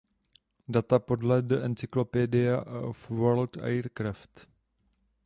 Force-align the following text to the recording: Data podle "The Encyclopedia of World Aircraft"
Data 0.67 0.99
podle 0.99 1.41
"The 1.43 1.61
Encyclopedia 1.63 2.55
of 2.59 3.07
World 3.11 3.57
Aircraft" 3.59 4.47